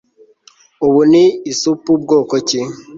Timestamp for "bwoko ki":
2.03-2.59